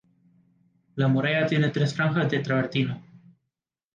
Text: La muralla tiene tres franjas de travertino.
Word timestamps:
La 0.95 1.07
muralla 1.07 1.45
tiene 1.45 1.69
tres 1.69 1.93
franjas 1.93 2.27
de 2.31 2.39
travertino. 2.39 3.03